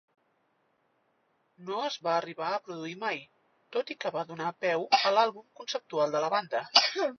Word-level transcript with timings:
No 1.67 1.81
es 1.89 1.97
va 2.07 2.15
arribar 2.21 2.47
a 2.55 2.63
produir 2.71 2.97
mai, 3.05 3.21
tot 3.79 3.93
i 3.97 3.99
que 4.05 4.13
va 4.17 4.25
donar 4.33 4.51
peu 4.67 4.89
a 5.03 5.15
l'àlbum 5.19 5.49
conceptual 5.63 6.19
de 6.19 6.27
la 6.27 6.35
banda. 6.39 6.67